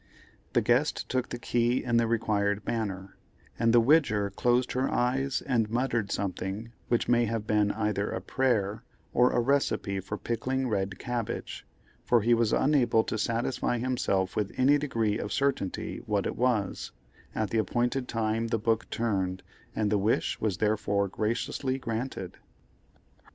The 0.53 0.61
guest 0.63 1.07
took 1.09 1.29
the 1.29 1.37
key 1.37 1.83
in 1.83 1.97
the 1.97 2.07
required 2.07 2.65
manner, 2.65 3.15
and 3.59 3.71
the 3.71 3.79
Widger 3.79 4.31
closed 4.31 4.71
her 4.71 4.89
eyes 4.89 5.43
and 5.45 5.69
muttered 5.69 6.11
something 6.11 6.71
which 6.87 7.07
may 7.07 7.25
have 7.25 7.45
been 7.45 7.71
either 7.73 8.09
a 8.09 8.19
prayer 8.19 8.81
or 9.13 9.31
a 9.31 9.39
recipe 9.39 9.99
for 9.99 10.17
pickling 10.17 10.67
red 10.67 10.97
cabbage, 10.97 11.67
for 12.03 12.21
he 12.21 12.33
was 12.33 12.51
unable 12.51 13.03
to 13.03 13.17
satisfy 13.19 13.77
himself 13.77 14.35
with 14.35 14.51
any 14.57 14.79
degree 14.79 15.19
of 15.19 15.31
certainty 15.31 16.01
what 16.07 16.25
it 16.25 16.35
was; 16.35 16.91
at 17.35 17.51
the 17.51 17.59
appointed 17.59 18.07
time 18.07 18.47
the 18.47 18.57
book 18.57 18.89
turned 18.89 19.43
and 19.75 19.91
the 19.91 19.99
wish 19.99 20.39
was 20.41 20.57
therefore 20.57 21.09
graciously 21.09 21.77
granted. 21.77 22.37